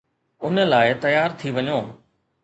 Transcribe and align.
ان 0.47 0.55
لاءِ 0.71 0.87
تيار 1.03 1.29
ٿي 1.43 1.49
وڃو. 1.59 1.79